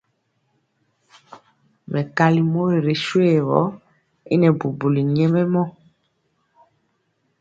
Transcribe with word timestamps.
Mɛkali 1.91 2.41
mori 2.51 2.77
ri 2.85 2.95
shuegɔ 3.05 3.61
y 4.33 4.35
nɛɛbubuli 4.39 5.01
nyɛmemɔ. 5.15 5.63